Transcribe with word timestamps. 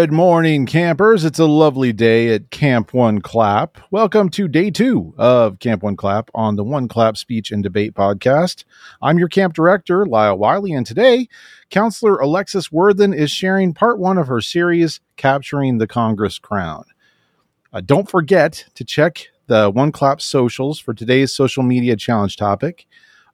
Good 0.00 0.12
morning, 0.12 0.64
campers. 0.64 1.26
It's 1.26 1.38
a 1.38 1.44
lovely 1.44 1.92
day 1.92 2.34
at 2.34 2.50
Camp 2.50 2.94
One 2.94 3.20
Clap. 3.20 3.76
Welcome 3.90 4.30
to 4.30 4.48
day 4.48 4.70
two 4.70 5.12
of 5.18 5.58
Camp 5.58 5.82
One 5.82 5.94
Clap 5.94 6.30
on 6.34 6.56
the 6.56 6.64
One 6.64 6.88
Clap 6.88 7.18
Speech 7.18 7.50
and 7.52 7.62
Debate 7.62 7.92
podcast. 7.92 8.64
I'm 9.02 9.18
your 9.18 9.28
camp 9.28 9.52
director, 9.52 10.06
Lyle 10.06 10.38
Wiley, 10.38 10.72
and 10.72 10.86
today, 10.86 11.28
Counselor 11.68 12.16
Alexis 12.16 12.72
Worthen 12.72 13.12
is 13.12 13.30
sharing 13.30 13.74
part 13.74 13.98
one 13.98 14.16
of 14.16 14.26
her 14.26 14.40
series, 14.40 15.00
Capturing 15.18 15.76
the 15.76 15.86
Congress 15.86 16.38
Crown. 16.38 16.84
Uh, 17.70 17.82
don't 17.82 18.08
forget 18.08 18.64
to 18.76 18.84
check 18.84 19.26
the 19.48 19.68
One 19.68 19.92
Clap 19.92 20.22
socials 20.22 20.78
for 20.78 20.94
today's 20.94 21.30
social 21.30 21.62
media 21.62 21.94
challenge 21.94 22.38
topic. 22.38 22.86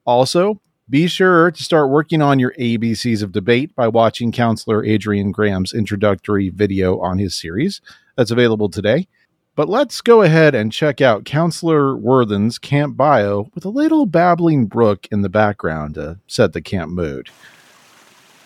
Also, 0.05 0.61
be 0.89 1.09
sure 1.09 1.51
to 1.51 1.65
start 1.65 1.91
working 1.91 2.23
on 2.23 2.39
your 2.39 2.53
ABCs 2.53 3.23
of 3.23 3.33
debate 3.33 3.75
by 3.75 3.89
watching 3.89 4.31
Counselor 4.31 4.85
Adrian 4.85 5.33
Graham's 5.33 5.75
introductory 5.75 6.49
video 6.49 7.01
on 7.01 7.19
his 7.19 7.35
series. 7.35 7.81
That's 8.17 8.31
available 8.31 8.69
today. 8.69 9.09
But 9.57 9.69
let's 9.69 10.01
go 10.01 10.23
ahead 10.23 10.55
and 10.55 10.73
check 10.73 11.01
out 11.01 11.25
Counselor 11.25 11.97
Worthen's 11.97 12.59
camp 12.59 12.97
bio 12.97 13.51
with 13.55 13.65
a 13.65 13.71
little 13.71 14.07
babbling 14.07 14.67
brook 14.67 15.09
in 15.11 15.23
the 15.23 15.29
background 15.29 15.95
to 15.95 16.19
set 16.29 16.53
the 16.53 16.61
camp 16.61 16.93
mood. 16.93 17.31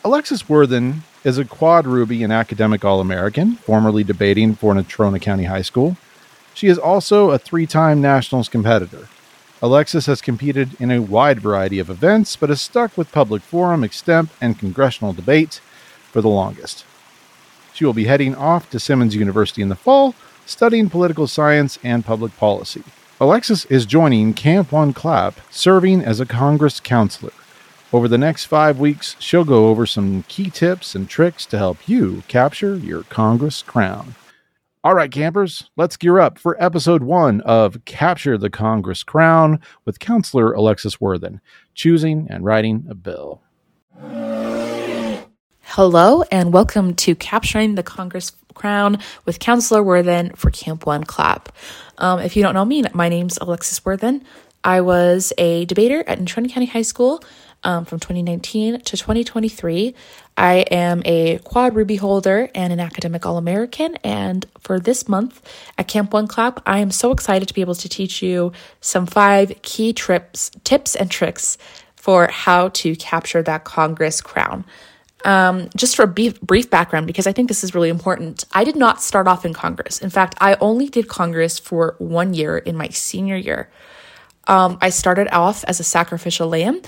Alexis 0.02 0.49
Worthen 0.49 1.02
is 1.25 1.37
a 1.37 1.45
quad 1.45 1.87
Ruby 1.87 2.23
and 2.23 2.33
academic 2.33 2.87
All 2.87 3.01
American, 3.01 3.57
formerly 3.57 4.02
debating 4.02 4.55
for 4.55 4.73
Natrona 4.73 5.21
County 5.21 5.45
High 5.45 5.63
School. 5.63 5.99
She 6.55 6.69
is 6.69 6.79
also 6.79 7.33
a 7.33 7.38
three 7.38 7.66
time 7.66 8.01
nationals 8.01 8.49
competitor. 8.49 9.09
Alexis 9.63 10.07
has 10.07 10.23
competed 10.23 10.71
in 10.80 10.91
a 10.91 11.03
wide 11.03 11.39
variety 11.39 11.79
of 11.79 11.91
events, 11.91 12.35
but 12.35 12.49
has 12.49 12.63
stuck 12.63 12.97
with 12.97 13.13
public 13.13 13.43
forum, 13.43 13.83
extemp, 13.83 14.30
and 14.41 14.59
congressional 14.59 15.13
debate 15.13 15.61
for 16.11 16.23
the 16.23 16.29
longest. 16.29 16.85
She 17.75 17.85
will 17.85 17.93
be 17.93 18.07
heading 18.07 18.35
off 18.35 18.71
to 18.71 18.81
Simmons 18.81 19.15
University 19.15 19.61
in 19.61 19.69
the 19.69 19.77
fall, 19.77 20.15
studying 20.47 20.88
political 20.88 21.27
science 21.27 21.79
and 21.83 22.07
public 22.07 22.37
policy. 22.38 22.83
Alexis 23.21 23.66
is 23.66 23.85
joining 23.85 24.33
Camp 24.33 24.73
One 24.73 24.95
Clap, 24.95 25.41
serving 25.51 26.03
as 26.03 26.21
a 26.21 26.27
Congress 26.27 26.81
counselor. 26.81 27.33
Over 27.93 28.09
the 28.09 28.16
next 28.16 28.47
five 28.47 28.79
weeks, 28.79 29.15
she'll 29.19 29.45
go 29.45 29.69
over 29.69 29.85
some 29.85 30.23
key 30.23 30.49
tips 30.49 30.95
and 30.95 31.09
tricks 31.09 31.45
to 31.47 31.59
help 31.59 31.87
you 31.87 32.23
capture 32.29 32.77
your 32.77 33.03
Congress 33.03 33.63
crown. 33.63 34.15
All 34.82 34.95
right, 34.95 35.12
campers, 35.12 35.68
let's 35.76 35.98
gear 35.98 36.18
up 36.18 36.38
for 36.38 36.56
episode 36.59 37.02
one 37.02 37.42
of 37.42 37.84
Capture 37.84 38.38
the 38.38 38.48
Congress 38.48 39.02
Crown 39.02 39.60
with 39.84 39.98
Counselor 39.98 40.54
Alexis 40.54 40.98
Worthen, 40.98 41.42
choosing 41.74 42.26
and 42.30 42.46
writing 42.46 42.86
a 42.88 42.95
bill. 42.95 43.42
Hello, 45.64 46.23
and 46.32 46.54
welcome 46.54 46.95
to 46.95 47.14
Capturing 47.14 47.74
the 47.74 47.82
Congress 47.82 48.32
Crown 48.54 48.98
with 49.26 49.38
Counselor 49.38 49.82
Worthen 49.82 50.30
for 50.30 50.51
Camp 50.51 50.86
One 50.86 51.04
Clap. 51.04 51.54
Um, 51.98 52.18
if 52.20 52.34
you 52.34 52.42
don't 52.42 52.54
know 52.54 52.64
me, 52.64 52.82
my 52.95 53.10
name's 53.10 53.36
Alexis 53.36 53.84
Worthen. 53.84 54.24
I 54.64 54.80
was 54.80 55.34
a 55.36 55.66
debater 55.66 56.04
at 56.06 56.18
Natrona 56.18 56.51
County 56.51 56.66
High 56.66 56.82
School 56.82 57.23
um, 57.65 57.85
from 57.85 57.99
2019 58.01 58.80
to 58.80 58.97
2023. 58.97 59.95
I 60.37 60.55
am 60.71 61.03
a 61.05 61.39
quad 61.39 61.75
Ruby 61.75 61.97
holder 61.97 62.49
and 62.55 62.73
an 62.73 62.80
academic 62.80 63.27
All 63.27 63.37
American. 63.37 63.97
And 63.97 64.47
for 64.59 64.81
this 64.81 65.09
month 65.09 65.43
at 65.77 65.88
Camp 65.88 66.12
One 66.12 66.27
Clap, 66.27 66.62
I 66.66 66.78
am 66.78 66.91
so 66.91 67.12
excited 67.12 67.49
to 67.49 67.55
be 67.55 67.61
able 67.61 67.75
to 67.75 67.88
teach 67.88 68.22
you 68.22 68.53
some 68.81 69.06
five 69.06 69.53
key 69.62 69.93
trips, 69.93 70.50
tips 70.65 70.97
and 70.97 71.11
tricks 71.11 71.59
for 71.97 72.28
how 72.28 72.69
to 72.69 72.97
capture 72.97 73.43
that 73.43 73.65
Congress 73.65 74.20
crown. 74.20 74.65
Um, 75.25 75.69
just 75.76 75.97
for 75.97 76.04
a 76.04 76.06
brief, 76.06 76.70
background, 76.70 77.06
because 77.06 77.26
I 77.26 77.32
think 77.32 77.49
this 77.49 77.62
is 77.62 77.75
really 77.75 77.91
important, 77.91 78.44
I 78.53 78.65
did 78.65 78.76
not 78.76 79.03
start 79.03 79.28
off 79.28 79.44
in 79.44 79.53
Congress. 79.53 79.99
In 80.00 80.09
fact, 80.09 80.34
I 80.41 80.54
only 80.62 80.88
did 80.88 81.09
Congress 81.09 81.59
for 81.59 81.94
one 81.99 82.32
year 82.32 82.56
in 82.56 82.75
my 82.75 82.88
senior 82.88 83.37
year. 83.37 83.69
Um, 84.47 84.78
I 84.81 84.88
started 84.88 85.28
off 85.28 85.62
as 85.65 85.78
a 85.78 85.84
sacrificial 85.84 86.49
lamb 86.49 86.81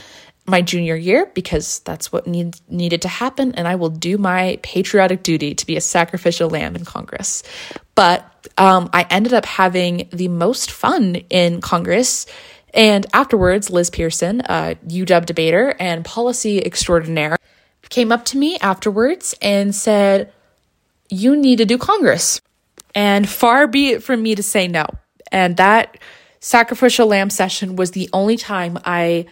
my 0.46 0.60
junior 0.60 0.96
year 0.96 1.30
because 1.34 1.80
that's 1.80 2.10
what 2.10 2.26
need, 2.26 2.60
needed 2.68 3.02
to 3.02 3.08
happen, 3.08 3.54
and 3.54 3.68
I 3.68 3.76
will 3.76 3.90
do 3.90 4.18
my 4.18 4.58
patriotic 4.62 5.22
duty 5.22 5.54
to 5.54 5.66
be 5.66 5.76
a 5.76 5.80
sacrificial 5.80 6.50
lamb 6.50 6.74
in 6.74 6.84
Congress. 6.84 7.42
But 7.94 8.26
um, 8.58 8.90
I 8.92 9.06
ended 9.08 9.32
up 9.32 9.46
having 9.46 10.08
the 10.12 10.28
most 10.28 10.70
fun 10.70 11.16
in 11.30 11.60
Congress. 11.60 12.26
And 12.74 13.06
afterwards, 13.12 13.70
Liz 13.70 13.90
Pearson, 13.90 14.40
a 14.40 14.76
UW 14.86 15.26
debater 15.26 15.76
and 15.78 16.04
policy 16.04 16.64
extraordinaire, 16.64 17.36
came 17.88 18.10
up 18.10 18.24
to 18.24 18.38
me 18.38 18.58
afterwards 18.58 19.34
and 19.42 19.74
said, 19.74 20.32
You 21.08 21.36
need 21.36 21.58
to 21.58 21.66
do 21.66 21.78
Congress. 21.78 22.40
And 22.94 23.28
far 23.28 23.66
be 23.66 23.90
it 23.90 24.02
from 24.02 24.22
me 24.22 24.34
to 24.34 24.42
say 24.42 24.68
no. 24.68 24.86
And 25.30 25.56
that 25.58 25.98
sacrificial 26.40 27.06
lamb 27.06 27.30
session 27.30 27.76
was 27.76 27.92
the 27.92 28.10
only 28.12 28.36
time 28.36 28.78
I 28.84 29.26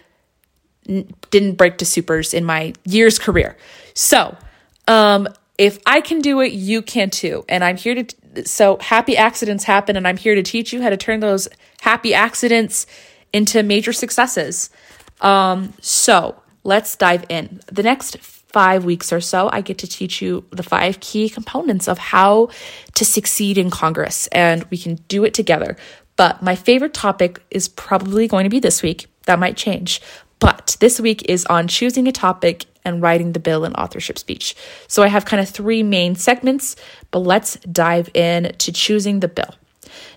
didn't 0.85 1.53
break 1.55 1.77
to 1.77 1.85
supers 1.85 2.33
in 2.33 2.43
my 2.43 2.73
year's 2.85 3.19
career. 3.19 3.57
So, 3.93 4.35
um, 4.87 5.27
if 5.57 5.77
I 5.85 6.01
can 6.01 6.21
do 6.21 6.39
it, 6.41 6.53
you 6.53 6.81
can 6.81 7.09
too. 7.11 7.45
And 7.47 7.63
I'm 7.63 7.77
here 7.77 8.03
to, 8.03 8.45
so 8.45 8.77
happy 8.81 9.15
accidents 9.15 9.63
happen, 9.63 9.95
and 9.95 10.07
I'm 10.07 10.17
here 10.17 10.33
to 10.33 10.41
teach 10.41 10.73
you 10.73 10.81
how 10.81 10.89
to 10.89 10.97
turn 10.97 11.19
those 11.19 11.47
happy 11.81 12.13
accidents 12.13 12.87
into 13.31 13.61
major 13.61 13.93
successes. 13.93 14.69
Um, 15.21 15.73
so 15.79 16.41
let's 16.63 16.95
dive 16.95 17.25
in. 17.29 17.61
The 17.71 17.83
next 17.83 18.17
five 18.17 18.83
weeks 18.83 19.13
or 19.13 19.21
so, 19.21 19.49
I 19.51 19.61
get 19.61 19.77
to 19.79 19.87
teach 19.87 20.21
you 20.21 20.45
the 20.49 20.63
five 20.63 20.99
key 20.99 21.29
components 21.29 21.87
of 21.87 21.97
how 21.97 22.49
to 22.95 23.05
succeed 23.05 23.57
in 23.57 23.69
Congress, 23.69 24.27
and 24.27 24.63
we 24.65 24.77
can 24.77 24.95
do 25.07 25.23
it 25.23 25.33
together. 25.33 25.77
But 26.15 26.41
my 26.41 26.55
favorite 26.55 26.93
topic 26.93 27.41
is 27.49 27.67
probably 27.67 28.27
going 28.27 28.43
to 28.45 28.49
be 28.49 28.59
this 28.59 28.81
week. 28.81 29.07
That 29.25 29.39
might 29.39 29.57
change. 29.57 30.01
But 30.41 30.75
this 30.79 30.99
week 30.99 31.29
is 31.29 31.45
on 31.45 31.69
choosing 31.69 32.07
a 32.07 32.11
topic 32.11 32.65
and 32.83 33.01
writing 33.01 33.31
the 33.31 33.39
bill 33.39 33.63
and 33.63 33.75
authorship 33.77 34.17
speech. 34.17 34.55
So 34.87 35.03
I 35.03 35.07
have 35.07 35.23
kind 35.23 35.39
of 35.39 35.47
three 35.47 35.83
main 35.83 36.15
segments, 36.15 36.75
but 37.11 37.19
let's 37.19 37.55
dive 37.71 38.09
in 38.13 38.53
to 38.57 38.71
choosing 38.73 39.21
the 39.21 39.27
bill. 39.27 39.55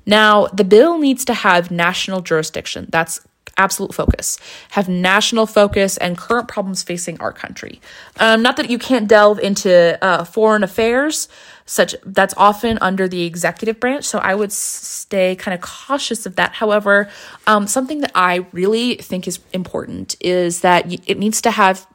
Now, 0.07 0.47
the 0.47 0.65
bill 0.65 0.99
needs 0.99 1.25
to 1.27 1.35
have 1.35 1.71
national 1.71 2.23
jurisdiction. 2.23 2.89
That's 2.91 3.21
absolute 3.57 3.95
focus. 3.95 4.39
Have 4.71 4.89
national 4.89 5.47
focus 5.47 5.97
and 5.97 6.19
current 6.19 6.49
problems 6.49 6.83
facing 6.83 7.21
our 7.21 7.33
country. 7.33 7.81
Um, 8.19 8.43
not 8.43 8.57
that 8.57 8.71
you 8.71 8.79
can't 8.79 9.09
delve 9.09 9.39
into 9.39 10.03
uh, 10.03 10.25
foreign 10.25 10.63
affairs, 10.63 11.29
such 11.67 11.95
that's 12.05 12.35
often 12.37 12.79
under 12.81 13.09
the 13.09 13.23
executive 13.23 13.81
branch. 13.81 14.05
So 14.05 14.19
I 14.19 14.35
would 14.35 14.53
stay 14.53 15.35
kind 15.37 15.55
of 15.55 15.61
cautious 15.61 16.27
of 16.27 16.37
that. 16.37 16.53
However, 16.53 17.09
um, 17.47 17.67
something 17.67 18.01
that 18.01 18.13
I 18.15 18.47
really 18.53 18.97
think 18.97 19.27
is 19.27 19.41
important 19.53 20.17
is 20.21 20.61
that 20.61 20.93
it 21.09 21.19
needs 21.19 21.41
to 21.43 21.51
have 21.51 21.87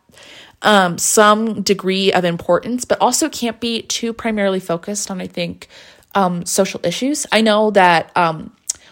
um, 0.61 0.97
some 0.97 1.61
degree 1.61 2.11
of 2.11 2.25
importance, 2.25 2.85
but 2.85 2.99
also 2.99 3.29
can't 3.29 3.59
be 3.59 3.83
too 3.83 4.11
primarily 4.11 4.59
focused 4.59 5.09
on, 5.09 5.21
I 5.21 5.27
think, 5.27 5.67
um, 6.15 6.45
social 6.45 6.81
issues. 6.83 7.25
I 7.31 7.41
know 7.41 7.71
that 7.71 8.15
um, 8.17 8.51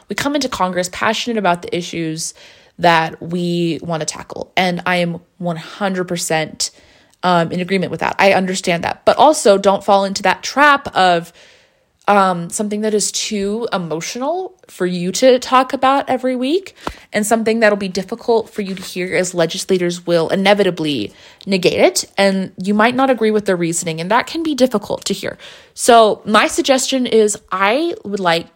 we 0.10 0.16
come 0.16 0.36
into 0.36 0.50
Congress 0.50 0.90
passionate 0.92 1.38
about 1.38 1.62
the 1.62 1.76
issues 1.76 2.34
that 2.80 3.22
we 3.22 3.80
want 3.82 4.02
to 4.02 4.06
tackle, 4.06 4.52
and 4.56 4.82
I 4.86 4.98
am 4.98 5.20
100% 5.42 6.72
um, 7.24 7.52
in 7.52 7.60
agreement 7.60 7.92
with 7.92 8.02
that. 8.02 8.16
I 8.20 8.34
understand 8.34 8.84
that. 8.84 9.04
But 9.06 9.18
also 9.18 9.58
don't 9.58 9.84
fall 9.84 10.06
into 10.06 10.24
that 10.24 10.44
trap 10.44 10.96
of 10.96 11.34
um, 12.08 12.50
something 12.50 12.82
that 12.82 12.94
is 12.94 13.12
too 13.12 13.68
emotional 13.74 14.58
for 14.68 14.86
you 14.86 15.12
to 15.12 15.40
talk 15.40 15.74
about 15.74 16.10
every 16.10 16.38
week 16.38 16.74
and 17.12 17.26
something 17.26 17.60
that'll 17.60 17.78
be 17.78 17.90
difficult 17.90 18.50
for 18.50 18.62
you 18.62 18.76
to 18.76 18.82
hear 18.82 19.14
as 19.14 19.34
legislators 19.34 20.08
will 20.08 20.30
inevitably 20.30 21.14
negate 21.46 21.80
it. 21.80 22.06
And 22.18 22.54
you 22.64 22.74
might 22.74 22.96
not 22.96 23.10
agree 23.10 23.32
with 23.32 23.46
their 23.46 23.58
reasoning, 23.58 24.00
and 24.00 24.10
that 24.10 24.28
can 24.28 24.42
be 24.42 24.56
difficult 24.56 25.04
to 25.06 25.14
hear. 25.14 25.38
So, 25.74 26.22
my 26.26 26.48
suggestion 26.48 27.06
is 27.08 27.38
I 27.52 27.96
would 28.06 28.22
like 28.22 28.48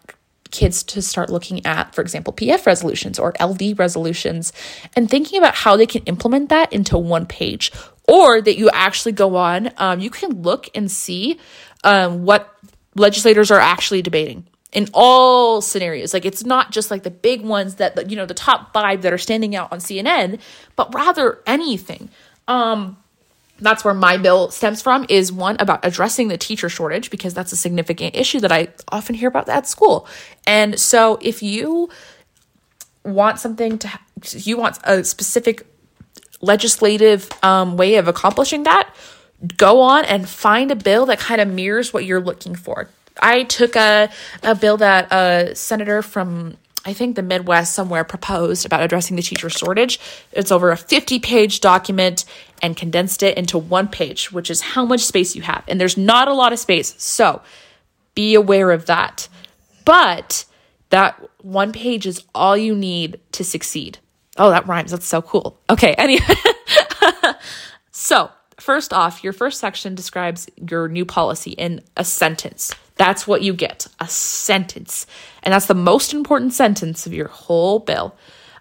kids 0.51 0.83
to 0.83 1.01
start 1.01 1.29
looking 1.29 1.65
at, 1.65 1.95
for 1.95 2.01
example, 2.01 2.33
PF 2.33 2.65
resolutions 2.65 3.17
or 3.17 3.33
LD 3.41 3.79
resolutions 3.79 4.53
and 4.95 5.09
thinking 5.09 5.39
about 5.39 5.55
how 5.55 5.75
they 5.75 5.85
can 5.85 6.03
implement 6.03 6.49
that 6.49 6.71
into 6.71 6.97
one 6.97 7.25
page 7.25 7.71
or 8.07 8.41
that 8.41 8.57
you 8.57 8.69
actually 8.71 9.13
go 9.13 9.35
on. 9.35 9.71
Um, 9.77 9.99
you 9.99 10.09
can 10.09 10.41
look 10.41 10.69
and 10.75 10.91
see 10.91 11.39
um, 11.83 12.25
what 12.25 12.55
legislators 12.95 13.51
are 13.51 13.59
actually 13.59 14.01
debating 14.01 14.45
in 14.71 14.87
all 14.93 15.61
scenarios. 15.61 16.13
Like 16.13 16.25
it's 16.25 16.43
not 16.43 16.71
just 16.71 16.91
like 16.91 17.03
the 17.03 17.11
big 17.11 17.41
ones 17.41 17.75
that 17.75 18.09
you 18.09 18.15
know 18.15 18.25
the 18.25 18.33
top 18.33 18.73
five 18.73 19.01
that 19.01 19.13
are 19.13 19.17
standing 19.17 19.55
out 19.55 19.71
on 19.71 19.79
CNN, 19.79 20.39
but 20.75 20.93
rather 20.93 21.39
anything. 21.45 22.09
Um, 22.47 22.97
that's 23.61 23.85
where 23.85 23.93
my 23.93 24.17
bill 24.17 24.49
stems 24.49 24.81
from 24.81 25.05
is 25.07 25.31
one 25.31 25.55
about 25.59 25.85
addressing 25.85 26.27
the 26.27 26.37
teacher 26.37 26.67
shortage 26.67 27.09
because 27.09 27.33
that's 27.33 27.51
a 27.51 27.55
significant 27.55 28.15
issue 28.15 28.39
that 28.39 28.51
I 28.51 28.69
often 28.89 29.15
hear 29.15 29.29
about 29.29 29.47
at 29.47 29.67
school. 29.67 30.07
And 30.45 30.79
so 30.79 31.19
if 31.21 31.41
you 31.43 31.89
want 33.03 33.39
something 33.39 33.77
to 33.79 33.89
you 34.33 34.57
want 34.57 34.77
a 34.83 35.03
specific 35.03 35.65
legislative 36.41 37.29
um, 37.43 37.77
way 37.77 37.95
of 37.95 38.07
accomplishing 38.07 38.63
that, 38.63 38.93
go 39.57 39.81
on 39.81 40.05
and 40.05 40.27
find 40.27 40.71
a 40.71 40.75
bill 40.75 41.05
that 41.07 41.19
kind 41.19 41.41
of 41.41 41.47
mirrors 41.47 41.93
what 41.93 42.05
you're 42.05 42.21
looking 42.21 42.55
for. 42.55 42.89
I 43.21 43.43
took 43.43 43.75
a, 43.75 44.09
a 44.43 44.55
bill 44.55 44.77
that 44.77 45.11
a 45.11 45.55
senator 45.55 46.01
from 46.01 46.57
I 46.83 46.93
think 46.93 47.15
the 47.15 47.21
Midwest 47.21 47.75
somewhere 47.75 48.03
proposed 48.03 48.65
about 48.65 48.81
addressing 48.81 49.15
the 49.15 49.21
teacher 49.21 49.49
shortage. 49.49 49.99
It's 50.31 50.51
over 50.51 50.71
a 50.71 50.77
50 50.77 51.19
page 51.19 51.59
document 51.59 52.25
and 52.61 52.75
condensed 52.75 53.21
it 53.21 53.37
into 53.37 53.57
one 53.57 53.87
page, 53.87 54.31
which 54.31 54.49
is 54.49 54.61
how 54.61 54.85
much 54.85 55.01
space 55.01 55.35
you 55.35 55.43
have. 55.43 55.63
And 55.67 55.79
there's 55.79 55.97
not 55.97 56.27
a 56.27 56.33
lot 56.33 56.53
of 56.53 56.59
space. 56.59 56.95
So 56.97 57.41
be 58.15 58.33
aware 58.33 58.71
of 58.71 58.87
that. 58.87 59.27
But 59.85 60.45
that 60.89 61.19
one 61.41 61.71
page 61.71 62.05
is 62.05 62.23
all 62.33 62.57
you 62.57 62.75
need 62.75 63.19
to 63.33 63.43
succeed. 63.43 63.99
Oh, 64.37 64.49
that 64.49 64.67
rhymes. 64.67 64.91
That's 64.91 65.05
so 65.05 65.21
cool. 65.21 65.59
Okay, 65.69 65.93
anyway. 65.93 66.25
so, 67.91 68.29
first 68.57 68.93
off, 68.93 69.23
your 69.23 69.33
first 69.33 69.59
section 69.59 69.95
describes 69.95 70.47
your 70.69 70.87
new 70.87 71.05
policy 71.05 71.51
in 71.51 71.81
a 71.97 72.05
sentence. 72.05 72.73
That's 72.95 73.27
what 73.27 73.41
you 73.41 73.53
get 73.53 73.80
a 74.01 74.07
sentence. 74.07 75.05
And 75.43 75.53
that's 75.53 75.67
the 75.67 75.75
most 75.75 76.13
important 76.13 76.53
sentence 76.53 77.05
of 77.05 77.13
your 77.13 77.27
whole 77.27 77.79
bill. 77.79 78.15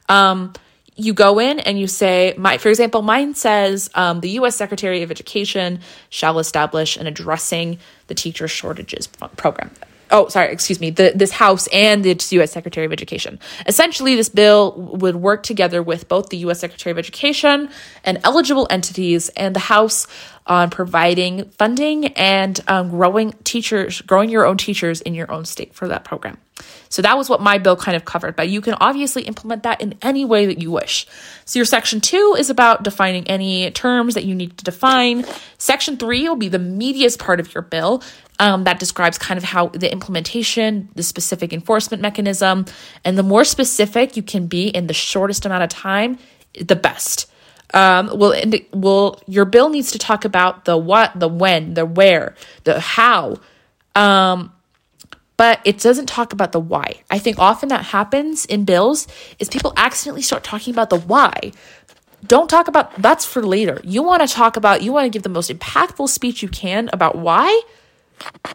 Um, 0.09 0.53
you 0.97 1.15
go 1.15 1.39
in 1.39 1.59
and 1.61 1.81
you 1.81 1.87
say, 1.87 2.35
my, 2.37 2.59
for 2.59 2.69
example, 2.69 3.01
mine 3.01 3.35
says 3.35 3.91
um, 3.95 4.21
the 4.21 4.31
U.S. 4.31 4.55
Secretary 4.55 5.03
of 5.03 5.11
Education 5.11 5.81
shall 6.11 6.39
establish 6.39 6.97
an 6.97 7.07
addressing 7.07 7.79
the 8.09 8.15
teacher 8.15 8.47
shortages 8.47 9.07
program 9.07 9.71
oh 10.11 10.29
sorry 10.29 10.53
excuse 10.53 10.81
me 10.81 10.91
the, 10.91 11.13
this 11.15 11.31
house 11.31 11.67
and 11.69 12.05
the 12.05 12.17
u.s 12.31 12.53
secretary 12.53 12.87
of 12.87 12.93
education 12.93 13.39
essentially 13.67 14.17
this 14.17 14.29
bill 14.29 14.75
would 14.77 15.17
work 15.17 15.43
together 15.43 15.83
with 15.83 16.09
both 16.09 16.29
the 16.29 16.37
u.s 16.39 16.61
secretary 16.61 16.91
of 16.91 16.99
education 16.99 17.69
and 18.05 18.19
eligible 18.25 18.67
entities 18.71 19.29
and 19.31 19.55
the 19.55 19.61
house 19.61 20.07
on 20.47 20.71
providing 20.71 21.45
funding 21.51 22.07
and 22.09 22.61
um, 22.69 22.91
growing 22.91 23.33
teachers 23.45 24.01
growing 24.03 24.31
your 24.31 24.47
own 24.47 24.57
teachers 24.57 25.01
in 25.01 25.15
your 25.15 25.31
own 25.31 25.45
state 25.45 25.75
for 25.75 25.89
that 25.89 26.05
program. 26.05 26.39
So 26.89 27.03
that 27.03 27.17
was 27.17 27.31
what 27.31 27.41
my 27.41 27.59
bill 27.59 27.77
kind 27.77 27.97
of 27.97 28.05
covered 28.05 28.37
but 28.37 28.49
you 28.49 28.61
can 28.61 28.75
obviously 28.75 29.23
implement 29.23 29.63
that 29.63 29.81
in 29.81 29.95
any 30.03 30.25
way 30.25 30.47
that 30.47 30.61
you 30.61 30.71
wish. 30.71 31.07
So 31.45 31.59
your 31.59 31.67
section 31.67 32.01
two 32.01 32.37
is 32.39 32.51
about 32.51 32.83
defining 32.83 33.27
any 33.29 33.71
terms 33.71 34.15
that 34.15 34.25
you 34.25 34.35
need 34.35 34.57
to 34.59 34.65
define. 34.65 35.25
Section 35.59 35.97
three 35.97 36.29
will 36.29 36.37
be 36.37 36.49
the 36.49 36.59
meatiest 36.59 37.19
part 37.19 37.41
of 37.41 37.55
your 37.55 37.63
bill 37.63 38.03
um, 38.41 38.65
that 38.65 38.81
describes 38.81 39.19
kind 39.19 39.39
of 39.39 39.45
how 39.45 39.69
the 39.69 39.93
implementation, 39.93 40.89
the 40.95 41.03
specific 41.03 41.53
enforcement 41.53 42.03
mechanism, 42.03 42.65
and 43.05 43.17
the 43.17 43.23
more 43.23 43.45
specific 43.45 44.17
you 44.17 44.23
can 44.23 44.47
be 44.47 44.69
in 44.69 44.87
the 44.87 44.95
shortest 44.95 45.45
amount 45.45 45.63
of 45.63 45.69
time, 45.69 46.19
the 46.59 46.75
best. 46.75 47.30
Um, 47.73 48.11
well, 48.19 48.35
well, 48.73 49.21
your 49.27 49.45
bill 49.45 49.69
needs 49.69 49.93
to 49.93 49.99
talk 49.99 50.25
about 50.25 50.65
the 50.65 50.77
what, 50.77 51.19
the 51.19 51.29
when, 51.29 51.75
the 51.75 51.87
where, 51.87 52.35
the 52.65 52.81
how, 52.81 53.37
um, 53.95 54.53
but 55.37 55.61
it 55.65 55.79
doesn't 55.79 56.07
talk 56.07 56.33
about 56.33 56.53
the 56.53 56.61
why. 56.61 57.03
I 57.11 57.19
think 57.19 57.39
often 57.39 57.69
that 57.69 57.87
happens 57.87 58.45
in 58.45 58.65
bills 58.65 59.07
is 59.39 59.49
people 59.49 59.73
accidentally 59.77 60.23
start 60.23 60.45
talking 60.45 60.75
about 60.75 60.91
the 60.91 60.99
why. 60.99 61.53
Don't 62.27 62.51
talk 62.51 62.69
about 62.69 62.95
that's 63.01 63.25
for 63.25 63.43
later. 63.43 63.81
You 63.83 64.03
want 64.03 64.29
to 64.29 64.35
talk 64.35 64.57
about, 64.57 64.83
you 64.83 64.93
want 64.93 65.07
to 65.07 65.11
give 65.11 65.23
the 65.23 65.31
most 65.31 65.51
impactful 65.51 66.09
speech 66.09 66.43
you 66.43 66.49
can 66.49 66.91
about 66.93 67.17
why 67.17 67.63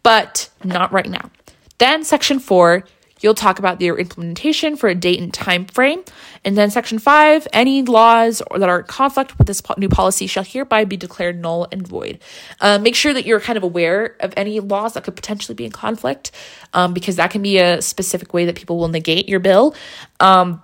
but 0.04 0.50
not 0.64 0.92
right 0.92 1.10
now. 1.10 1.30
Then 1.78 2.04
section 2.04 2.40
four, 2.40 2.86
you'll 3.26 3.34
talk 3.34 3.58
about 3.58 3.82
your 3.82 3.98
implementation 3.98 4.78
for 4.78 4.88
a 4.88 4.94
date 4.94 5.20
and 5.20 5.34
time 5.34 5.66
frame. 5.66 6.04
And 6.46 6.56
then 6.56 6.70
section 6.70 7.00
five, 7.00 7.48
any 7.52 7.82
laws 7.82 8.42
that 8.56 8.70
are 8.70 8.80
in 8.82 8.86
conflict 8.86 9.38
with 9.40 9.48
this 9.48 9.64
new 9.80 9.90
policy 9.90 10.28
shall 10.28 10.44
hereby 10.44 10.86
be 10.86 10.96
declared 10.96 11.42
null 11.42 11.68
and 11.72 11.86
void. 11.86 12.20
Uh, 12.62 12.78
make 12.78 12.94
sure 12.94 13.14
that 13.16 13.26
you're 13.26 13.40
kind 13.40 13.58
of 13.58 13.64
aware 13.64 14.16
of 14.20 14.32
any 14.38 14.60
laws 14.60 14.94
that 14.94 15.04
could 15.04 15.16
potentially 15.16 15.56
be 15.56 15.66
in 15.66 15.72
conflict, 15.72 16.32
um, 16.74 16.94
because 16.94 17.16
that 17.16 17.32
can 17.32 17.42
be 17.42 17.58
a 17.58 17.82
specific 17.82 18.32
way 18.32 18.46
that 18.46 18.56
people 18.56 18.78
will 18.78 18.90
negate 18.90 19.28
your 19.28 19.40
bill. 19.40 19.76
Um, 20.20 20.62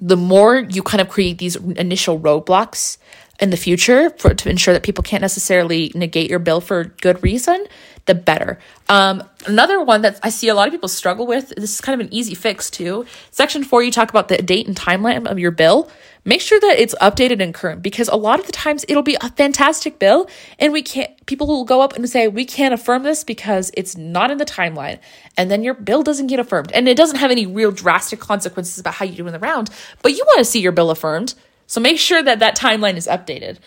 the 0.00 0.16
more 0.16 0.58
you 0.58 0.82
kind 0.82 1.00
of 1.00 1.08
create 1.08 1.38
these 1.38 1.56
initial 1.56 2.18
roadblocks 2.18 2.98
in 3.40 3.50
the 3.50 3.56
future 3.56 4.10
for 4.10 4.34
to 4.34 4.50
ensure 4.50 4.74
that 4.74 4.82
people 4.82 5.02
can't 5.02 5.20
necessarily 5.20 5.90
negate 5.94 6.30
your 6.30 6.38
bill 6.38 6.60
for 6.60 6.84
good 6.84 7.22
reason, 7.22 7.66
the 8.06 8.14
better. 8.14 8.58
Um, 8.88 9.24
another 9.46 9.82
one 9.82 10.02
that 10.02 10.20
I 10.22 10.30
see 10.30 10.48
a 10.48 10.54
lot 10.54 10.68
of 10.68 10.72
people 10.72 10.88
struggle 10.88 11.26
with, 11.26 11.48
this 11.50 11.74
is 11.74 11.80
kind 11.80 12.00
of 12.00 12.06
an 12.06 12.12
easy 12.14 12.34
fix 12.34 12.70
too. 12.70 13.06
Section 13.30 13.64
four, 13.64 13.82
you 13.82 13.90
talk 13.90 14.10
about 14.10 14.28
the 14.28 14.36
date 14.38 14.66
and 14.66 14.76
timeline 14.76 15.26
of 15.26 15.38
your 15.38 15.50
bill. 15.50 15.90
Make 16.26 16.40
sure 16.40 16.58
that 16.58 16.78
it's 16.78 16.94
updated 17.02 17.42
and 17.42 17.52
current 17.52 17.82
because 17.82 18.08
a 18.08 18.16
lot 18.16 18.40
of 18.40 18.46
the 18.46 18.52
times 18.52 18.84
it'll 18.88 19.02
be 19.02 19.16
a 19.20 19.28
fantastic 19.30 19.98
bill 19.98 20.26
and 20.58 20.72
we 20.72 20.80
can't, 20.80 21.10
people 21.26 21.46
will 21.46 21.64
go 21.64 21.82
up 21.82 21.94
and 21.94 22.08
say, 22.08 22.28
we 22.28 22.46
can't 22.46 22.72
affirm 22.72 23.02
this 23.02 23.24
because 23.24 23.70
it's 23.76 23.94
not 23.94 24.30
in 24.30 24.38
the 24.38 24.46
timeline. 24.46 25.00
And 25.36 25.50
then 25.50 25.62
your 25.62 25.74
bill 25.74 26.02
doesn't 26.02 26.28
get 26.28 26.38
affirmed. 26.38 26.72
And 26.72 26.88
it 26.88 26.96
doesn't 26.96 27.18
have 27.18 27.30
any 27.30 27.46
real 27.46 27.72
drastic 27.72 28.20
consequences 28.20 28.78
about 28.78 28.94
how 28.94 29.04
you 29.04 29.16
do 29.16 29.26
in 29.26 29.34
the 29.34 29.38
round, 29.38 29.68
but 30.00 30.12
you 30.12 30.24
want 30.26 30.38
to 30.38 30.44
see 30.44 30.60
your 30.60 30.72
bill 30.72 30.90
affirmed. 30.90 31.34
So 31.66 31.80
make 31.80 31.98
sure 31.98 32.22
that 32.22 32.38
that 32.40 32.56
timeline 32.56 32.96
is 32.96 33.06
updated. 33.06 33.58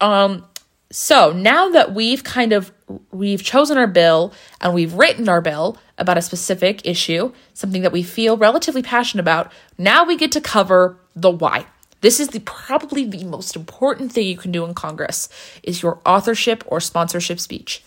Um, 0.00 0.46
so 0.90 1.32
now 1.32 1.70
that 1.70 1.94
we've 1.94 2.22
kind 2.22 2.52
of 2.52 2.72
we've 3.10 3.42
chosen 3.42 3.76
our 3.76 3.88
bill 3.88 4.32
and 4.60 4.72
we've 4.72 4.94
written 4.94 5.28
our 5.28 5.40
bill 5.40 5.78
about 5.98 6.16
a 6.16 6.22
specific 6.22 6.86
issue, 6.86 7.32
something 7.54 7.82
that 7.82 7.92
we 7.92 8.02
feel 8.02 8.36
relatively 8.36 8.82
passionate 8.82 9.22
about, 9.22 9.50
now 9.76 10.04
we 10.04 10.16
get 10.16 10.30
to 10.32 10.40
cover 10.40 10.96
the 11.14 11.30
why. 11.30 11.66
This 12.02 12.20
is 12.20 12.28
the 12.28 12.40
probably 12.40 13.04
the 13.04 13.24
most 13.24 13.56
important 13.56 14.12
thing 14.12 14.26
you 14.26 14.36
can 14.36 14.52
do 14.52 14.64
in 14.64 14.74
Congress 14.74 15.28
is 15.62 15.82
your 15.82 15.98
authorship 16.06 16.62
or 16.66 16.80
sponsorship 16.80 17.40
speech. 17.40 17.82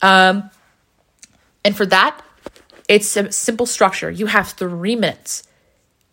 Um, 0.00 0.50
and 1.64 1.76
for 1.76 1.84
that, 1.86 2.20
it's 2.88 3.16
a 3.16 3.30
simple 3.30 3.66
structure. 3.66 4.10
You 4.10 4.26
have 4.26 4.50
three 4.50 4.96
minutes. 4.96 5.42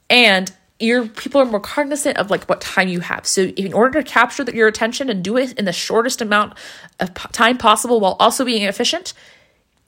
And 0.10 0.52
your 0.80 1.08
people 1.08 1.40
are 1.40 1.46
more 1.46 1.60
cognizant 1.60 2.18
of 2.18 2.30
like 2.30 2.46
what 2.46 2.60
time 2.60 2.88
you 2.88 3.00
have. 3.00 3.26
So 3.26 3.44
in 3.44 3.74
order 3.74 4.02
to 4.02 4.10
capture 4.10 4.44
the, 4.44 4.54
your 4.54 4.68
attention 4.68 5.10
and 5.10 5.24
do 5.24 5.38
it 5.38 5.58
in 5.58 5.66
the 5.66 5.74
shortest 5.74 6.22
amount 6.22 6.58
of 7.00 7.14
time 7.14 7.58
possible 7.58 8.00
while 8.00 8.18
also 8.20 8.44
being 8.44 8.64
efficient, 8.64 9.14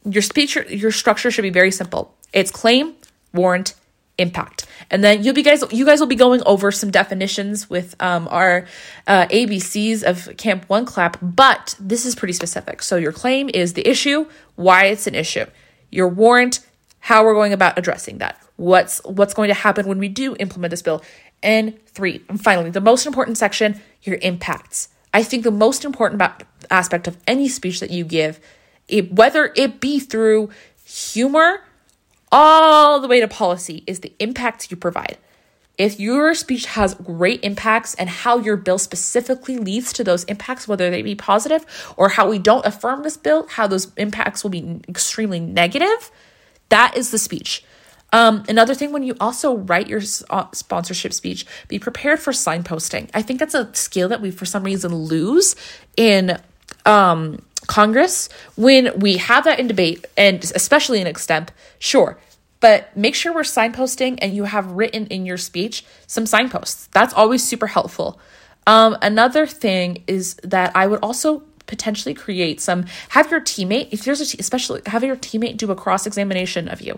your 0.05 0.21
speech 0.21 0.55
your 0.69 0.91
structure 0.91 1.29
should 1.29 1.41
be 1.41 1.49
very 1.49 1.71
simple. 1.71 2.15
It's 2.31 2.51
claim, 2.51 2.95
warrant, 3.33 3.73
impact. 4.17 4.65
And 4.89 5.03
then 5.03 5.23
you'll 5.23 5.33
be 5.33 5.43
guys 5.43 5.63
you 5.71 5.85
guys 5.85 5.99
will 5.99 6.07
be 6.07 6.15
going 6.15 6.41
over 6.45 6.71
some 6.71 6.89
definitions 6.89 7.69
with 7.69 8.01
um, 8.01 8.29
our 8.29 8.65
uh, 9.07 9.27
ABCs 9.27 10.03
of 10.03 10.37
Camp 10.37 10.69
One 10.69 10.85
Clap, 10.85 11.17
but 11.21 11.75
this 11.79 12.05
is 12.05 12.15
pretty 12.15 12.33
specific. 12.33 12.81
So 12.81 12.95
your 12.95 13.11
claim 13.11 13.49
is 13.53 13.73
the 13.73 13.85
issue, 13.87 14.27
why 14.55 14.85
it's 14.85 15.05
an 15.05 15.15
issue. 15.15 15.45
Your 15.91 16.07
warrant, 16.07 16.61
how 16.99 17.25
we're 17.25 17.33
going 17.33 17.51
about 17.51 17.77
addressing 17.77 18.19
that 18.19 18.41
what's 18.57 18.99
what's 19.05 19.33
going 19.33 19.47
to 19.47 19.53
happen 19.53 19.87
when 19.87 19.99
we 19.99 20.09
do 20.09 20.35
implement 20.39 20.71
this 20.71 20.81
bill. 20.81 21.01
And 21.41 21.79
three, 21.85 22.23
and 22.27 22.41
finally, 22.43 22.71
the 22.71 22.81
most 22.81 23.05
important 23.05 23.37
section, 23.37 23.79
your 24.03 24.17
impacts. 24.21 24.89
I 25.13 25.23
think 25.23 25.43
the 25.43 25.51
most 25.51 25.85
important 25.85 26.21
aspect 26.69 27.07
of 27.07 27.17
any 27.25 27.47
speech 27.47 27.79
that 27.79 27.91
you 27.91 28.03
give, 28.03 28.39
it, 28.87 29.13
whether 29.13 29.53
it 29.55 29.79
be 29.79 29.99
through 29.99 30.49
humor 30.83 31.61
all 32.31 32.99
the 32.99 33.07
way 33.07 33.19
to 33.19 33.27
policy, 33.27 33.83
is 33.87 34.01
the 34.01 34.13
impacts 34.19 34.69
you 34.69 34.77
provide. 34.77 35.17
If 35.77 35.99
your 35.99 36.33
speech 36.33 36.65
has 36.65 36.95
great 36.95 37.43
impacts 37.43 37.93
and 37.95 38.09
how 38.09 38.39
your 38.39 38.57
bill 38.57 38.79
specifically 38.79 39.57
leads 39.57 39.93
to 39.93 40.03
those 40.03 40.23
impacts, 40.23 40.67
whether 40.67 40.89
they 40.89 41.03
be 41.03 41.13
positive 41.13 41.93
or 41.95 42.09
how 42.09 42.27
we 42.27 42.39
don't 42.39 42.65
affirm 42.65 43.03
this 43.03 43.15
bill, 43.15 43.45
how 43.47 43.67
those 43.67 43.93
impacts 43.95 44.43
will 44.43 44.49
be 44.49 44.81
extremely 44.89 45.39
negative, 45.39 46.11
that 46.69 46.97
is 46.97 47.11
the 47.11 47.19
speech. 47.19 47.63
Um, 48.13 48.43
another 48.47 48.73
thing, 48.73 48.91
when 48.91 49.03
you 49.03 49.15
also 49.19 49.57
write 49.57 49.87
your 49.87 50.01
uh, 50.29 50.45
sponsorship 50.53 51.13
speech, 51.13 51.45
be 51.67 51.77
prepared 51.77 52.19
for 52.19 52.31
signposting. 52.31 53.09
I 53.13 53.21
think 53.21 53.39
that's 53.39 53.53
a 53.53 53.73
skill 53.75 54.09
that 54.09 54.21
we, 54.21 54.31
for 54.31 54.45
some 54.45 54.63
reason, 54.63 54.93
lose 54.95 55.55
in 55.97 56.39
um, 56.85 57.41
Congress 57.67 58.29
when 58.55 58.97
we 58.99 59.17
have 59.17 59.43
that 59.43 59.59
in 59.59 59.67
debate, 59.67 60.05
and 60.15 60.43
especially 60.55 61.01
in 61.01 61.07
extemp. 61.07 61.49
Sure, 61.79 62.17
but 62.59 62.95
make 62.95 63.13
sure 63.13 63.33
we're 63.33 63.41
signposting 63.41 64.17
and 64.21 64.33
you 64.33 64.45
have 64.45 64.71
written 64.71 65.05
in 65.07 65.25
your 65.25 65.37
speech 65.37 65.85
some 66.07 66.25
signposts. 66.25 66.87
That's 66.87 67.13
always 67.13 67.43
super 67.43 67.67
helpful. 67.67 68.19
Um, 68.65 68.97
another 69.01 69.45
thing 69.45 70.03
is 70.07 70.35
that 70.43 70.71
I 70.75 70.87
would 70.87 70.99
also 71.01 71.43
potentially 71.67 72.13
create 72.13 72.61
some 72.61 72.85
have 73.09 73.29
your 73.29 73.41
teammate 73.41 73.89
if 73.91 74.05
there's 74.05 74.21
especially 74.21 74.81
have 74.85 75.03
your 75.03 75.17
teammate 75.17 75.57
do 75.57 75.69
a 75.69 75.75
cross 75.75 76.07
examination 76.07 76.69
of 76.69 76.81
you 76.81 76.97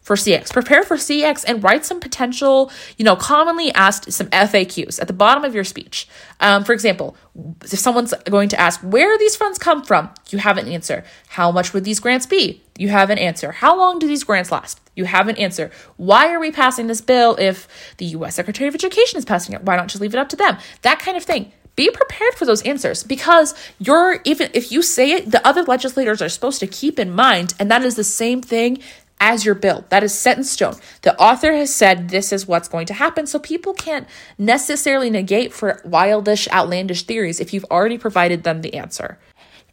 for 0.00 0.16
CX. 0.16 0.52
Prepare 0.52 0.82
for 0.82 0.96
CX 0.96 1.44
and 1.46 1.62
write 1.62 1.84
some 1.84 2.00
potential, 2.00 2.70
you 2.96 3.04
know, 3.04 3.16
commonly 3.16 3.72
asked 3.72 4.12
some 4.12 4.28
FAQs 4.28 5.00
at 5.00 5.06
the 5.06 5.12
bottom 5.12 5.44
of 5.44 5.54
your 5.54 5.64
speech. 5.64 6.08
Um, 6.40 6.64
for 6.64 6.72
example, 6.72 7.16
if 7.62 7.78
someone's 7.78 8.14
going 8.28 8.48
to 8.48 8.60
ask, 8.60 8.80
where 8.80 9.16
these 9.18 9.36
funds 9.36 9.58
come 9.58 9.84
from? 9.84 10.10
You 10.30 10.38
have 10.38 10.56
an 10.56 10.68
answer. 10.68 11.04
How 11.28 11.50
much 11.52 11.72
would 11.72 11.84
these 11.84 12.00
grants 12.00 12.26
be? 12.26 12.62
You 12.78 12.88
have 12.88 13.10
an 13.10 13.18
answer. 13.18 13.52
How 13.52 13.78
long 13.78 13.98
do 13.98 14.08
these 14.08 14.24
grants 14.24 14.50
last? 14.50 14.80
You 14.96 15.04
have 15.04 15.28
an 15.28 15.36
answer. 15.36 15.70
Why 15.96 16.32
are 16.32 16.40
we 16.40 16.50
passing 16.50 16.86
this 16.86 17.00
bill 17.00 17.36
if 17.38 17.68
the 17.98 18.06
US 18.06 18.34
Secretary 18.34 18.68
of 18.68 18.74
Education 18.74 19.18
is 19.18 19.24
passing 19.24 19.54
it? 19.54 19.62
Why 19.62 19.76
don't 19.76 19.88
just 19.88 20.00
leave 20.00 20.14
it 20.14 20.18
up 20.18 20.30
to 20.30 20.36
them? 20.36 20.56
That 20.82 20.98
kind 20.98 21.16
of 21.16 21.24
thing. 21.24 21.52
be 21.76 21.90
prepared 21.90 22.34
for 22.34 22.44
those 22.46 22.62
answers 22.62 23.02
because 23.02 23.54
you're 23.78 24.20
even 24.24 24.50
if 24.54 24.72
you 24.72 24.82
say 24.82 25.12
it, 25.12 25.30
the 25.30 25.46
other 25.46 25.62
legislators 25.62 26.20
are 26.20 26.28
supposed 26.28 26.60
to 26.60 26.66
keep 26.66 26.98
in 26.98 27.10
mind, 27.14 27.54
and 27.58 27.70
that 27.70 27.82
is 27.82 27.94
the 27.94 28.04
same 28.04 28.42
thing 28.42 28.82
as 29.20 29.44
your 29.44 29.54
bill. 29.54 29.84
That 29.90 30.02
is 30.02 30.18
set 30.18 30.38
in 30.38 30.44
stone. 30.44 30.76
The 31.02 31.16
author 31.20 31.52
has 31.52 31.72
said 31.72 32.08
this 32.08 32.32
is 32.32 32.48
what's 32.48 32.68
going 32.68 32.86
to 32.86 32.94
happen, 32.94 33.26
so 33.26 33.38
people 33.38 33.74
can't 33.74 34.08
necessarily 34.38 35.10
negate 35.10 35.52
for 35.52 35.80
wildish, 35.84 36.48
outlandish 36.50 37.02
theories 37.04 37.38
if 37.38 37.52
you've 37.52 37.66
already 37.66 37.98
provided 37.98 38.42
them 38.42 38.62
the 38.62 38.74
answer. 38.74 39.18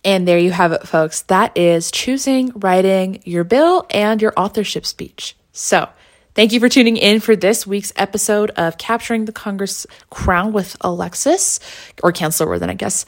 And 0.04 0.28
there 0.28 0.38
you 0.38 0.52
have 0.52 0.72
it, 0.74 0.88
folks. 0.88 1.22
That 1.24 1.58
is 1.58 1.90
choosing, 1.92 2.52
writing 2.56 3.22
your 3.26 3.44
bill 3.44 3.86
and 3.90 4.22
your 4.22 4.34
authorship 4.38 4.86
speech. 4.86 5.36
So, 5.52 5.90
thank 6.36 6.52
you 6.52 6.60
for 6.60 6.70
tuning 6.70 6.98
in 6.98 7.20
for 7.20 7.36
this 7.36 7.66
week's 7.66 7.92
episode 7.96 8.52
of 8.52 8.78
Capturing 8.78 9.26
the 9.26 9.32
Congress 9.32 9.88
Crown 10.10 10.54
with 10.54 10.78
Alexis, 10.82 11.60
or 12.04 12.12
Counselor 12.12 12.50
Worthen, 12.50 12.70
I 12.70 12.76
guess. 12.76 13.06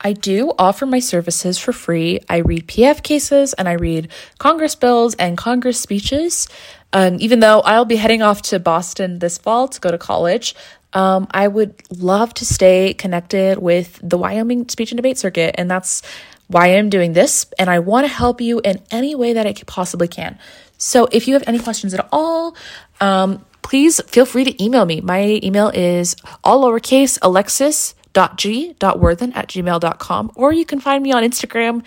I 0.00 0.12
do 0.12 0.52
offer 0.58 0.86
my 0.86 0.98
services 0.98 1.58
for 1.58 1.72
free. 1.72 2.20
I 2.28 2.38
read 2.38 2.68
PF 2.68 3.02
cases 3.02 3.54
and 3.54 3.68
I 3.68 3.72
read 3.72 4.08
Congress 4.38 4.74
bills 4.74 5.14
and 5.14 5.36
Congress 5.36 5.80
speeches. 5.80 6.48
Um, 6.92 7.16
even 7.20 7.40
though 7.40 7.60
I'll 7.60 7.84
be 7.84 7.96
heading 7.96 8.22
off 8.22 8.42
to 8.42 8.58
Boston 8.58 9.18
this 9.18 9.38
fall 9.38 9.68
to 9.68 9.80
go 9.80 9.90
to 9.90 9.98
college, 9.98 10.54
um, 10.92 11.26
I 11.30 11.48
would 11.48 11.74
love 11.90 12.32
to 12.34 12.44
stay 12.44 12.94
connected 12.94 13.58
with 13.58 13.98
the 14.02 14.16
Wyoming 14.16 14.68
speech 14.68 14.92
and 14.92 14.96
debate 14.96 15.18
circuit. 15.18 15.54
And 15.58 15.70
that's 15.70 16.02
why 16.46 16.76
I'm 16.76 16.88
doing 16.90 17.12
this. 17.12 17.46
And 17.58 17.68
I 17.68 17.80
want 17.80 18.06
to 18.06 18.12
help 18.12 18.40
you 18.40 18.60
in 18.60 18.82
any 18.90 19.14
way 19.14 19.32
that 19.32 19.46
I 19.46 19.54
possibly 19.66 20.08
can. 20.08 20.38
So 20.78 21.08
if 21.10 21.26
you 21.26 21.34
have 21.34 21.44
any 21.46 21.58
questions 21.58 21.94
at 21.94 22.06
all, 22.12 22.56
um, 23.00 23.44
please 23.62 24.00
feel 24.02 24.26
free 24.26 24.44
to 24.44 24.62
email 24.62 24.84
me. 24.84 25.00
My 25.00 25.40
email 25.42 25.70
is 25.74 26.16
all 26.44 26.64
lowercase 26.64 27.18
Alexis 27.22 27.94
g.worthen 28.36 29.32
at 29.32 29.48
gmail.com, 29.48 30.32
or 30.34 30.52
you 30.52 30.64
can 30.64 30.80
find 30.80 31.02
me 31.02 31.12
on 31.12 31.22
Instagram 31.22 31.84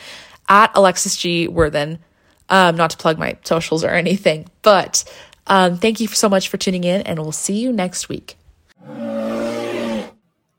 at 0.48 0.72
Alexis 0.76 1.18
G. 1.18 1.48
Worthen. 1.48 2.00
Um, 2.50 2.76
not 2.76 2.90
to 2.92 2.98
plug 2.98 3.20
my 3.20 3.38
socials 3.44 3.84
or 3.84 3.90
anything, 3.90 4.48
but 4.64 5.04
um, 5.46 5.78
thank 5.78 6.00
you 6.00 6.08
so 6.08 6.30
much 6.30 6.48
for 6.50 6.58
tuning 6.58 6.84
in, 6.84 7.02
and 7.02 7.20
we'll 7.20 7.32
see 7.32 7.60
you 7.60 7.72
next 7.72 8.10
week. 8.10 8.38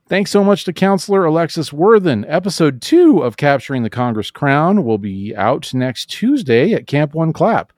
Thanks 0.07 0.29
so 0.29 0.43
much 0.43 0.65
to 0.65 0.73
Counselor 0.73 1.23
Alexis 1.23 1.71
Worthen. 1.71 2.25
Episode 2.25 2.81
two 2.81 3.23
of 3.23 3.37
Capturing 3.37 3.83
the 3.83 3.89
Congress 3.89 4.29
Crown 4.29 4.83
will 4.83 4.97
be 4.97 5.33
out 5.35 5.73
next 5.73 6.07
Tuesday 6.07 6.73
at 6.73 6.85
Camp 6.85 7.13
One 7.13 7.31
Clap. 7.31 7.71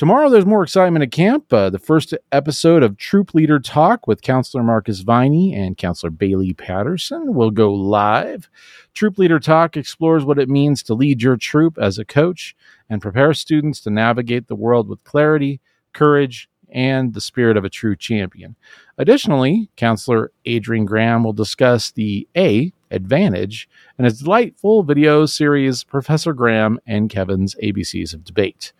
Tomorrow, 0.00 0.30
there's 0.30 0.46
more 0.46 0.62
excitement 0.62 1.02
at 1.02 1.10
camp. 1.10 1.52
Uh, 1.52 1.68
the 1.68 1.78
first 1.78 2.14
episode 2.32 2.82
of 2.82 2.96
Troop 2.96 3.34
Leader 3.34 3.60
Talk 3.60 4.06
with 4.06 4.22
Counselor 4.22 4.64
Marcus 4.64 5.00
Viney 5.00 5.52
and 5.54 5.76
Counselor 5.76 6.08
Bailey 6.08 6.54
Patterson 6.54 7.34
will 7.34 7.50
go 7.50 7.70
live. 7.74 8.48
Troop 8.94 9.18
Leader 9.18 9.38
Talk 9.38 9.76
explores 9.76 10.24
what 10.24 10.38
it 10.38 10.48
means 10.48 10.82
to 10.84 10.94
lead 10.94 11.20
your 11.20 11.36
troop 11.36 11.76
as 11.78 11.98
a 11.98 12.06
coach 12.06 12.56
and 12.88 13.02
prepare 13.02 13.34
students 13.34 13.78
to 13.80 13.90
navigate 13.90 14.48
the 14.48 14.54
world 14.54 14.88
with 14.88 15.04
clarity, 15.04 15.60
courage, 15.92 16.48
and 16.70 17.12
the 17.12 17.20
spirit 17.20 17.58
of 17.58 17.66
a 17.66 17.68
true 17.68 17.94
champion. 17.94 18.56
Additionally, 18.96 19.68
Counselor 19.76 20.32
Adrian 20.46 20.86
Graham 20.86 21.24
will 21.24 21.34
discuss 21.34 21.90
the 21.90 22.26
A 22.34 22.72
advantage 22.90 23.68
and 23.98 24.06
his 24.06 24.20
delightful 24.20 24.82
video 24.82 25.26
series, 25.26 25.84
Professor 25.84 26.32
Graham 26.32 26.80
and 26.86 27.10
Kevin's 27.10 27.54
ABCs 27.56 28.14
of 28.14 28.24
Debate. 28.24 28.72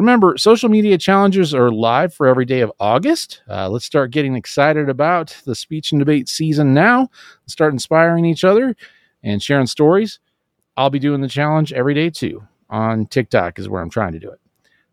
Remember, 0.00 0.38
social 0.38 0.70
media 0.70 0.96
challenges 0.96 1.52
are 1.52 1.70
live 1.70 2.14
for 2.14 2.26
every 2.26 2.46
day 2.46 2.60
of 2.62 2.72
August. 2.80 3.42
Uh, 3.46 3.68
let's 3.68 3.84
start 3.84 4.10
getting 4.10 4.34
excited 4.34 4.88
about 4.88 5.36
the 5.44 5.54
speech 5.54 5.92
and 5.92 5.98
debate 5.98 6.26
season 6.26 6.72
now. 6.72 7.00
Let's 7.42 7.52
start 7.52 7.74
inspiring 7.74 8.24
each 8.24 8.42
other 8.42 8.74
and 9.22 9.42
sharing 9.42 9.66
stories. 9.66 10.18
I'll 10.74 10.88
be 10.88 10.98
doing 10.98 11.20
the 11.20 11.28
challenge 11.28 11.74
every 11.74 11.92
day 11.92 12.08
too. 12.08 12.42
On 12.70 13.04
TikTok 13.08 13.58
is 13.58 13.68
where 13.68 13.82
I'm 13.82 13.90
trying 13.90 14.12
to 14.12 14.18
do 14.18 14.30
it. 14.30 14.40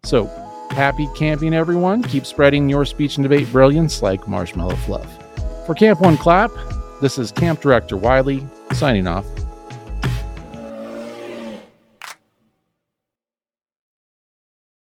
So, 0.03 0.25
happy 0.71 1.07
camping, 1.15 1.53
everyone. 1.53 2.03
Keep 2.03 2.25
spreading 2.25 2.67
your 2.67 2.83
speech 2.83 3.15
and 3.15 3.23
debate 3.23 3.49
brilliance 3.49 4.01
like 4.01 4.27
marshmallow 4.27 4.75
fluff. 4.75 5.09
For 5.65 5.73
Camp 5.73 6.01
One 6.01 6.17
Clap, 6.17 6.51
this 6.99 7.17
is 7.17 7.31
Camp 7.31 7.61
Director 7.61 7.95
Wiley 7.95 8.45
signing 8.73 9.07
off. 9.07 9.25